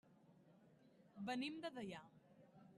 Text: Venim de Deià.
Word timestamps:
Venim 1.29 1.61
de 1.67 1.73
Deià. 1.79 2.05